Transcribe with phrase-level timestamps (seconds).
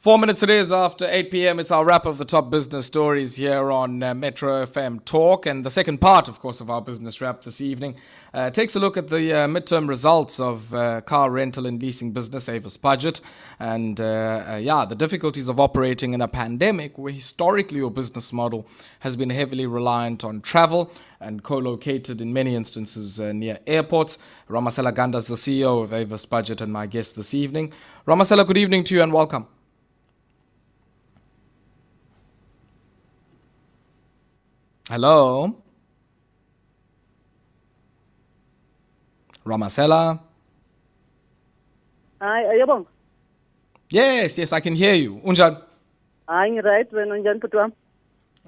[0.00, 1.60] Four minutes it is after 8 p.m.
[1.60, 5.44] It's our wrap of the top business stories here on uh, Metro FM Talk.
[5.44, 7.96] And the second part, of course, of our business wrap this evening
[8.32, 12.12] uh, takes a look at the uh, midterm results of uh, car rental and leasing
[12.12, 13.20] business, Avis Budget.
[13.58, 18.32] And uh, uh, yeah, the difficulties of operating in a pandemic where historically your business
[18.32, 18.66] model
[19.00, 20.90] has been heavily reliant on travel
[21.20, 24.16] and co-located in many instances near airports.
[24.48, 27.74] Ramasela Ganda is the CEO of Avis Budget and my guest this evening.
[28.06, 29.46] Ramasela, good evening to you and welcome.
[34.90, 35.54] Hello?
[39.46, 40.18] Ramasela?
[42.20, 42.86] Hi, ayabong.
[43.88, 45.20] Yes, yes, I can hear you.
[45.24, 45.62] Unjan?
[46.26, 47.70] I'm right, when unjan putwam.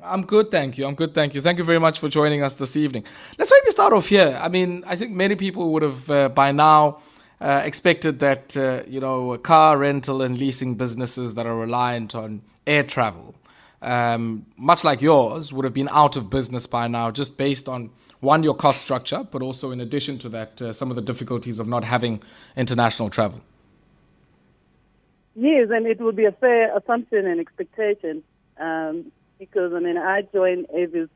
[0.03, 0.85] I'm good, thank you.
[0.85, 1.41] I'm good, thank you.
[1.41, 3.05] Thank you very much for joining us this evening.
[3.39, 4.37] Let's maybe start off here.
[4.43, 6.99] I mean, I think many people would have uh, by now
[7.41, 12.43] uh, expected that, uh, you know, car rental and leasing businesses that are reliant on
[12.67, 13.37] air travel
[13.83, 17.91] um, much like yours, would have been out of business by now, just based on
[18.21, 21.59] one, your cost structure, but also in addition to that, uh, some of the difficulties
[21.59, 22.23] of not having
[22.57, 23.41] international travel.
[25.35, 28.23] Yes, and it would be a fair assumption and expectation
[28.59, 31.09] um, because, I mean, I joined Avis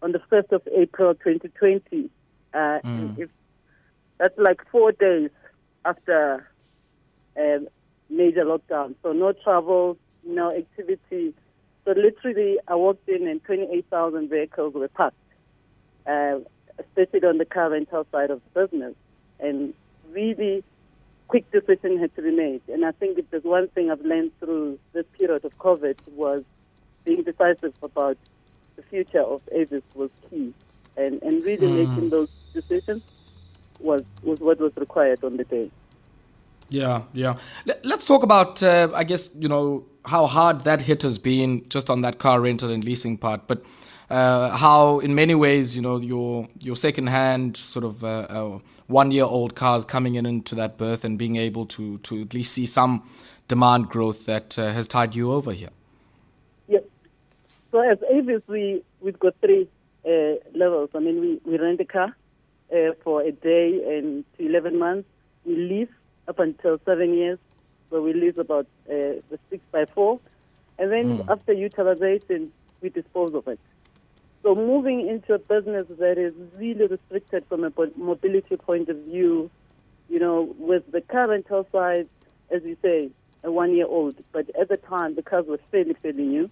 [0.00, 2.10] on the 1st of April 2020.
[2.52, 3.18] Uh, mm.
[3.18, 3.30] if,
[4.18, 5.30] that's like four days
[5.84, 6.48] after
[7.36, 7.66] a um,
[8.08, 8.94] major lockdown.
[9.02, 11.34] So no travel, no activity
[11.84, 15.16] so literally, I walked in and 28,000 vehicles were parked,
[16.06, 16.38] uh,
[16.78, 18.94] especially on the car rental side of the business.
[19.38, 19.74] And
[20.10, 20.64] really
[21.28, 22.62] quick decision had to be made.
[22.68, 26.42] And I think if there's one thing I've learned through this period of COVID was
[27.04, 28.16] being decisive about
[28.76, 30.54] the future of Avis was key.
[30.96, 31.88] And, and really mm.
[31.88, 33.02] making those decisions
[33.80, 35.70] was, was what was required on the day.
[36.68, 37.36] Yeah, yeah.
[37.82, 41.88] Let's talk about, uh, I guess, you know, how hard that hit has been just
[41.88, 43.62] on that car rental and leasing part, but
[44.10, 49.54] uh, how in many ways, you know, your your second-hand sort of uh, uh, one-year-old
[49.54, 53.02] cars coming in into that berth and being able to to at least see some
[53.48, 55.70] demand growth that uh, has tied you over here.
[56.68, 56.82] Yes.
[57.72, 59.68] So as Avis, we we've got three
[60.06, 60.90] uh, levels.
[60.94, 62.14] I mean, we, we rent a car
[63.04, 65.08] for a day and to 11 months.
[65.44, 65.88] We lease
[66.28, 67.38] up until seven years
[67.90, 70.20] where we lease about uh, the six by four,
[70.78, 71.28] and then mm.
[71.30, 73.60] after utilization, we dispose of it.
[74.42, 79.50] So moving into a business that is really restricted from a mobility point of view,
[80.10, 82.08] you know, with the car rental side,
[82.50, 83.10] as you say,
[83.42, 86.50] a one-year-old, but at the time the cars were fairly, fairly new.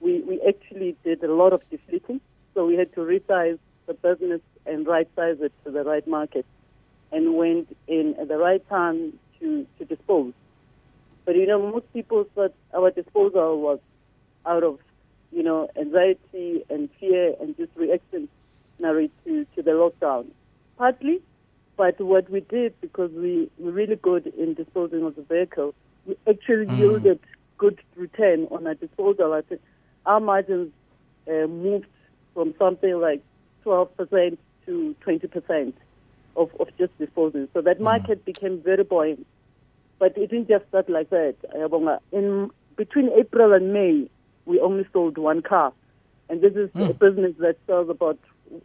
[0.00, 2.20] We we actually did a lot of defleeting,
[2.54, 6.44] so we had to resize the business and right-size it to the right market,
[7.12, 10.32] and went in at the right time to to dispose.
[11.24, 13.78] But you know, most people thought our disposal was
[14.46, 14.78] out of,
[15.30, 20.26] you know, anxiety and fear and just reactionary to, to the lockdown.
[20.78, 21.20] Partly,
[21.76, 25.74] but what we did, because we were really good in disposing of the vehicle,
[26.06, 26.78] we actually mm.
[26.78, 27.20] yielded
[27.58, 29.32] good return on our disposal.
[29.32, 29.60] I think
[30.06, 30.72] our margins
[31.28, 31.86] uh, moved
[32.32, 33.22] from something like
[33.64, 35.72] 12% to 20%
[36.38, 37.48] of, of just disposing.
[37.52, 37.82] So that mm.
[37.82, 39.26] market became very buoyant.
[39.98, 41.34] But it didn't just start like that.
[42.12, 44.08] In between April and May,
[44.46, 45.72] we only sold one car,
[46.30, 46.90] and this is mm.
[46.90, 48.18] a business that sells about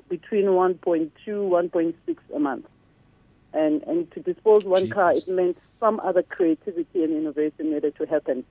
[0.07, 2.65] between 1.2, 1.6 a month.
[3.53, 4.93] And and to dispose one Jeez.
[4.93, 8.45] car, it meant some other creativity and innovation needed to happen,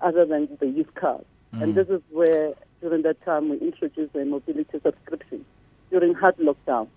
[0.00, 1.24] other than the used cars.
[1.54, 1.62] Mm.
[1.62, 5.44] And this is where during that time we introduced a mobility subscription
[5.90, 6.88] during hard lockdown,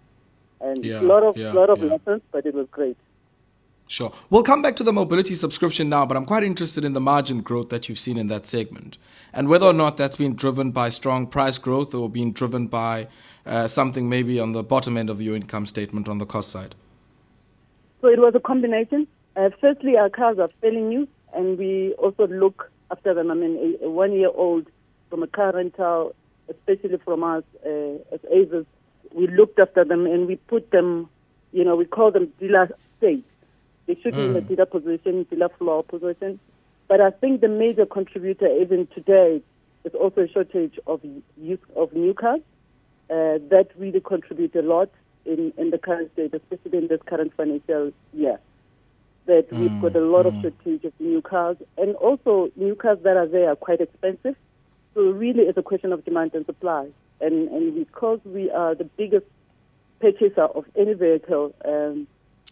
[0.62, 1.92] and yeah, a lot of yeah, lot of yeah.
[1.92, 2.98] lessons, but it was great.
[3.88, 4.14] Sure.
[4.30, 7.42] We'll come back to the mobility subscription now, but I'm quite interested in the margin
[7.42, 9.00] growth that you've seen in that segment
[9.34, 13.08] and whether or not that's been driven by strong price growth or being driven by
[13.46, 16.76] uh, something maybe on the bottom end of your income statement on the cost side.
[18.02, 19.08] So it was a combination.
[19.36, 23.32] Uh, firstly, our cars are fairly new, and we also look after them.
[23.32, 24.68] I mean, a, a one year old
[25.10, 26.16] from a car rental,
[26.50, 27.70] especially from us uh,
[28.12, 28.66] as Avis,
[29.14, 31.10] we looked after them and we put them,
[31.52, 33.26] you know, we call them dealer state
[33.90, 34.72] they should be in the dealer mm.
[34.72, 36.40] position, dealer floor position.
[36.88, 39.42] But I think the major contributor even today
[39.84, 41.02] is also a shortage of
[41.38, 42.42] use of new cars.
[43.10, 44.92] Uh, that really contribute a lot
[45.26, 48.40] in, in the current state, especially in this current financial year.
[49.26, 49.60] That mm.
[49.60, 50.38] we've got a lot mm.
[50.38, 54.36] of shortage of new cars, and also new cars that are there are quite expensive.
[54.94, 56.90] So really, it's a question of demand and supply.
[57.22, 59.26] And and because we are the biggest
[60.00, 62.08] purchaser of any vehicle, um,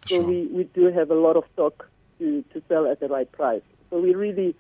[0.08, 0.24] so sure.
[0.24, 1.88] we, we do have a lot of stock
[2.20, 3.62] to, to sell at the right price.
[3.90, 4.56] So we really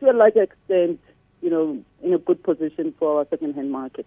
[0.00, 0.98] to a large extent,
[1.42, 4.06] you know, in a good position for our second-hand market.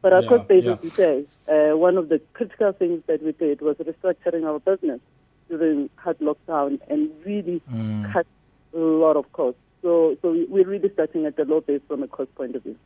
[0.00, 0.72] But our Yeah, cost base, yeah.
[0.72, 4.60] as you say, uh, one of the critical things that we did was restructuring our
[4.60, 5.00] business
[5.48, 8.10] during hard lockdown and really Mm.
[8.12, 8.26] cut
[8.74, 9.60] a lot of costs.
[9.82, 12.62] So, so we- we're really starting at the low base from a cost point of
[12.62, 12.76] view.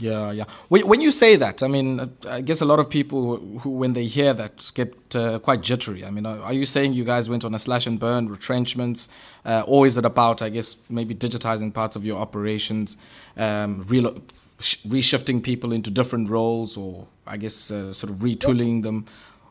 [0.00, 0.44] Yeah, yeah.
[0.68, 3.92] When, when you say that, I mean, I guess a lot of people who, when
[3.92, 6.04] they hear that, get uh, quite jittery.
[6.06, 9.10] I mean, are, you saying you guys went on a slash and burn, retrenchments,
[9.44, 12.96] uh, or is it about, I guess, maybe digitizing parts of your operations,
[13.36, 14.22] um, relo-
[14.58, 19.04] sh- reshifting people into different roles, or I guess uh, sort of retooling them?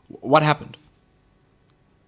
[0.08, 0.76] What happened?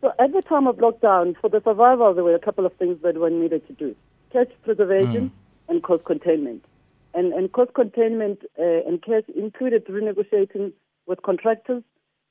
[0.01, 3.01] So at the time of lockdown, for the survival, there were a couple of things
[3.03, 3.95] that one needed to do:
[4.33, 5.31] catch preservation
[5.69, 6.65] and cost containment.
[7.15, 10.73] And, and cost containment uh, and cash included renegotiating
[11.07, 11.83] with contractors,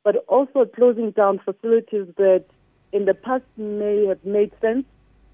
[0.03, 2.45] but also closing down facilities that
[2.91, 4.85] in the past may have made sense,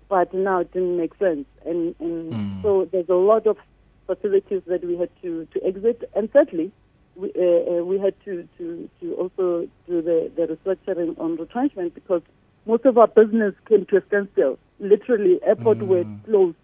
[0.10, 1.46] but now it didn't make sense.
[1.66, 3.58] And, and so there's a lot of
[4.06, 6.10] facilities that we had to, to exit.
[6.16, 6.72] And thirdly,
[7.16, 11.94] we, uh, uh, we had to, to, to also do the, the restructuring on retrenchment
[11.96, 12.22] because
[12.66, 14.60] most of our business came to a standstill.
[14.80, 16.58] Literally, airport were closed.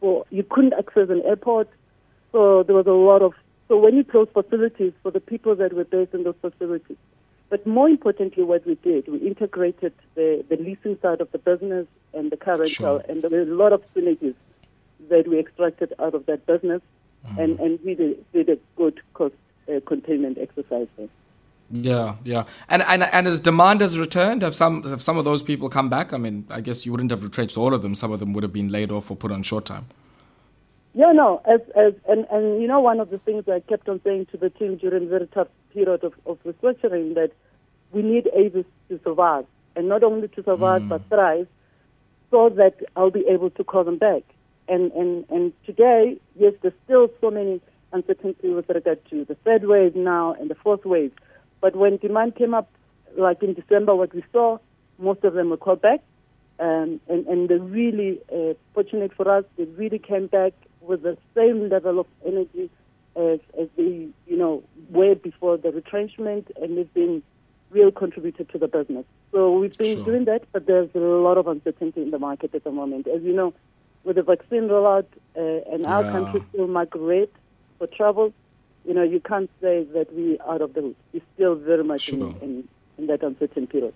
[0.00, 1.68] For you couldn't access an airport,
[2.36, 3.32] so there was a lot of.
[3.68, 6.98] So when you close facilities for the people that were based in those facilities,
[7.48, 11.86] but more importantly, what we did, we integrated the, the leasing side of the business
[12.12, 13.02] and the car rental, Sure.
[13.08, 14.34] and there were a lot of synergies
[15.08, 16.82] that we extracted out of that business,
[17.38, 19.34] and and we did, did a good cost
[19.68, 21.08] uh, containment exercise there.
[21.70, 22.44] Yeah, yeah.
[22.68, 25.88] And and and as demand has returned, have some have some of those people come
[25.88, 26.12] back?
[26.12, 27.94] I mean, I guess you wouldn't have retrenched all of them.
[27.94, 29.86] Some of them would have been laid off or put on short time.
[30.96, 34.00] Yeah, no, as as and and you know one of the things I kept on
[34.02, 37.32] saying to the team during the very tough period of, of restructuring that
[37.92, 39.44] we need Avis to survive,
[39.76, 41.48] and not only to survive but thrive,
[42.30, 44.22] so that I'll be able to call them back.
[44.68, 47.60] And and and today, yes, there's still so many
[47.92, 51.12] uncertainty with regard to the third wave now and the fourth wave.
[51.60, 52.70] But when demand came up,
[53.18, 54.56] like in December, what we saw,
[54.98, 56.00] most of them were called back.
[56.58, 59.44] Um, and, and they're really uh, fortunate for us.
[59.58, 60.54] They really came back
[60.86, 62.70] with the same level of energy
[63.16, 67.22] as, as they, you know, were before the retrenchment, and they've been
[67.70, 69.04] real contributor to the business.
[69.32, 70.04] So we've been Sure.
[70.04, 73.06] doing that, but there's a lot of uncertainty in the market at the moment.
[73.08, 73.54] As you know,
[74.04, 75.06] with the vaccine rollout
[75.36, 76.12] uh, and our Yeah.
[76.12, 77.32] country still migrate
[77.78, 78.32] for travel,
[78.86, 80.96] you know, you can't say that we out of the woods.
[81.12, 82.18] We're still very much Sure.
[82.18, 82.68] in, in,
[82.98, 83.94] in that uncertain period.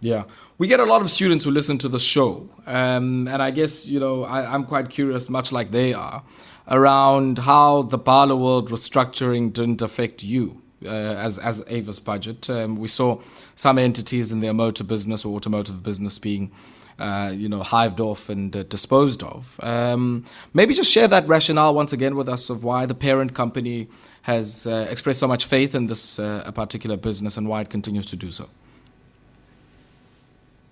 [0.00, 0.24] Yeah,
[0.58, 3.86] we get a lot of students who listen to the show, um, and I guess
[3.86, 6.22] you know I, I'm quite curious, much like they are,
[6.68, 12.48] around how the Barloworld restructuring didn't affect you uh, as as Avis Budget.
[12.50, 13.20] Um, we saw
[13.54, 16.52] some entities in their motor business or automotive business being.
[16.98, 19.60] Uh, you know, hived off and uh, disposed of.
[19.62, 23.88] Um, maybe just share that rationale once again with us of why the parent company
[24.22, 28.06] has uh, expressed so much faith in this uh, particular business and why it continues
[28.06, 28.48] to do so.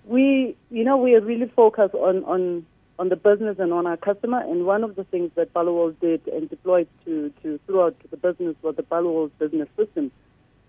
[0.05, 2.65] We you know we are really focused on on
[2.97, 4.39] on the business and on our customer.
[4.39, 8.55] And one of the things that Barloworld did and deployed to to throughout the business
[8.61, 10.11] was the Barloworld business system.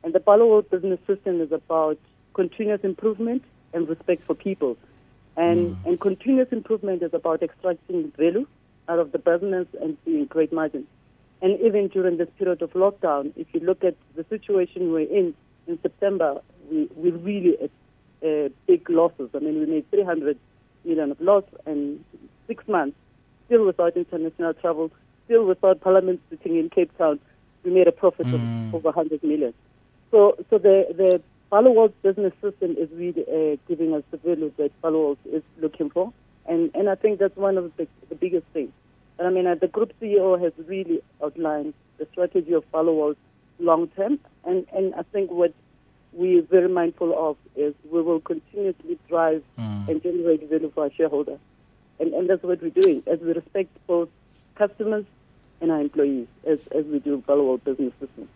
[0.03, 1.99] And the Barloworld business system is about
[2.35, 3.43] continuous improvement
[3.73, 4.77] and respect for people.
[5.37, 5.87] And mm.
[5.87, 8.47] and continuous improvement is about extracting value
[8.89, 10.87] out of the business and seeing great margins
[11.43, 15.35] and even during this period of lockdown if you look at the situation we're in
[15.67, 16.41] in September
[16.71, 17.57] we we really
[18.25, 19.31] uh, big losses.
[19.35, 20.39] I mean, we made 300
[20.85, 22.05] million of loss in
[22.47, 22.97] six months,
[23.47, 24.91] still without international travel,
[25.25, 27.19] still without Parliament sitting in Cape Town.
[27.65, 28.41] We made a profit of
[28.75, 29.53] over 100 million.
[30.11, 31.21] So, so the the
[31.51, 36.13] World business system is really uh, giving us the value that World is looking for,
[36.47, 38.73] and and I think that's one of the, the biggest things.
[39.19, 43.17] And I mean, uh, the group CEO has really outlined the strategy of World
[43.59, 45.53] long term, and and I think what
[46.17, 51.39] we're very mindful of is we will continuously drive and generate value for our shareholders.
[52.01, 54.09] And, and that's what we're doing as we respect both
[54.55, 55.05] customers
[55.61, 58.29] and our employees as, as we do follow our business system.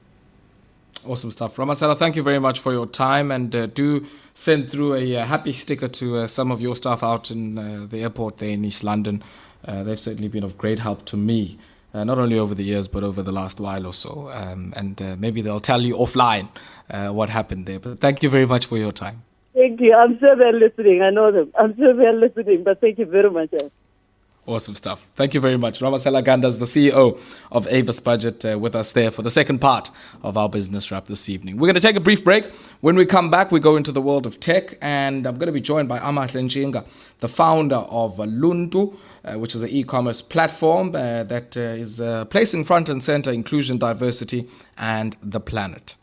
[1.06, 1.56] Awesome stuff.
[1.56, 5.24] Ramasela, thank you very much for your time and uh, do send through a uh,
[5.24, 8.64] happy sticker to uh, some of your staff out in uh, the airport there in
[8.64, 9.22] East London.
[9.64, 11.58] Uh, they've certainly been of great help to me,
[11.94, 14.30] uh, not only over the years, but over the last while or so.
[14.32, 16.48] Um, and uh, maybe they'll tell you offline
[16.90, 17.80] uh, what happened there.
[17.80, 19.22] But thank you very much for your time.
[19.54, 19.94] Thank you.
[19.94, 21.02] I'm sure they're listening.
[21.02, 21.52] I know them.
[21.58, 23.50] I'm sure they're listening, but thank you very much.
[24.46, 25.06] Awesome stuff.
[25.16, 25.80] Thank you very much.
[25.80, 27.20] Ramasela Gandas, the CEO
[27.52, 29.90] of Avis Budget, uh, with us there for the second part
[30.22, 31.58] of our business wrap this evening.
[31.58, 32.46] We're going to take a brief break.
[32.80, 35.52] When we come back, we go into the world of tech, and I'm going to
[35.52, 36.86] be joined by Amahle Nchinga,
[37.20, 38.96] the founder of Luntu.
[39.22, 43.30] Uh, which is an e-commerce platform uh, that uh, is uh, placing front and center
[43.30, 45.94] inclusion, diversity, and the planet.